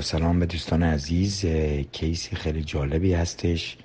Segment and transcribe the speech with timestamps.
[0.00, 1.46] سلام به دوستان عزیز
[1.92, 3.76] کیسی خیلی جالبی هستش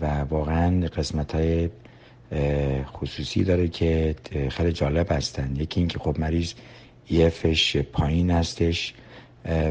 [0.00, 1.70] و واقعا قسمت های
[2.84, 4.14] خصوصی داره که
[4.50, 5.56] خیلی جالب هستن.
[5.56, 6.52] یکی اینکه خب مریض
[7.06, 8.94] ایفش پایین هستش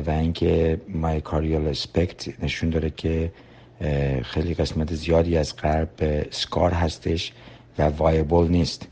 [0.05, 3.32] و اینکه مایکاریال اسپکت نشون داره که
[4.23, 7.34] خیلی قسمت زیادی از قلب سکار هستش
[7.77, 8.88] و وایبل نیست.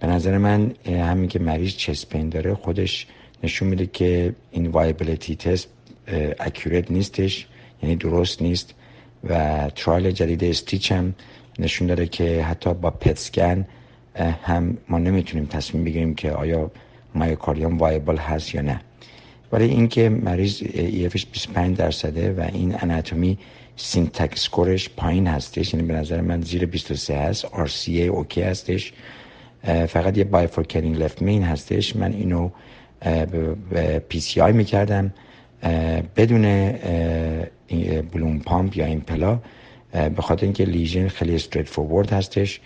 [0.00, 3.06] به نظر من همین که مریض چسپین داره خودش
[3.42, 5.68] نشون میده که این viability test
[6.40, 7.46] accurate نیستش
[7.82, 8.74] یعنی درست نیست
[9.24, 11.14] و trial جدید STICH هم
[11.58, 13.66] نشون داره که حتی با PET scan
[14.42, 16.70] هم ما نمی‌تونیم تصمیم بگیریم که آیا
[17.14, 18.80] myocardium viable هست یا نه.
[19.52, 23.38] ولی اینکه مریض EF ش 25 درصده و این anatomy
[23.76, 28.92] SYNTAX score ش پایین هستش یعنی به نظر من زیر 23 هست RCA okay هستش
[29.88, 31.96] فقط یه bifurcating left main هستش.
[31.96, 32.50] من اینو
[33.70, 35.12] به PCI می‌کردم.
[36.16, 36.72] بدون
[38.12, 39.40] balloon pump یا Impella
[39.92, 42.60] به خاطر اینکه lesion خیلی straightforward هستش.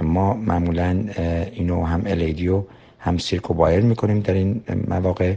[0.00, 1.04] ما معمولا
[1.52, 2.64] اینو هم LAD و
[2.98, 5.34] هم circ و wire می‌کنیم در این مواقع.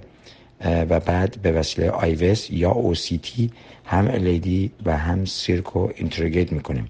[0.66, 3.52] و بعد به وسیله IVUS یا OCT
[3.86, 6.90] هم LAD و هم circ و interrogate می‌کنیم.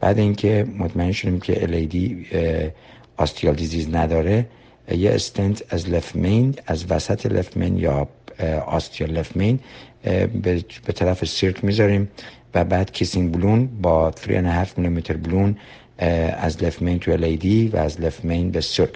[0.00, 2.26] بعد اینکه مطمئن شدیم که LAD
[3.16, 4.46] ostial disease نداره
[4.96, 8.08] یه استنت از left main از وسط left main یا
[8.66, 9.60] ostial left main
[10.86, 12.08] به طرف circ می‌ذاریم
[12.54, 15.56] و بعد kissing balloon با 3.5 میلیمتر balloon
[16.38, 18.90] از left main تو LAD و از left main به circ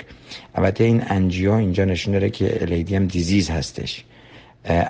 [0.55, 4.05] البته این angio اینجا نشون داره که LAD هم disease هستش.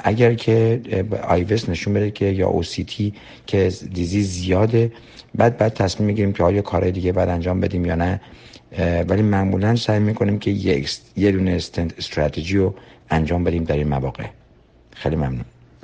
[0.05, 0.80] اگر که
[1.28, 3.14] آیوس نشون بده که یا او سی تی
[3.47, 4.92] که دیزیز زیاده
[5.34, 8.20] بعد بعد تصمیم می‌گیریم که آیا کارهای دیگه بعد انجام بدیم یا نه.
[9.08, 10.50] ولی معمولا سعی می‌کنیم که
[11.16, 12.75] یه دونه استنت استراتژی رو
[13.10, 14.25] انجام بدیم در این مواقع.
[14.94, 15.53] خلي ممنون.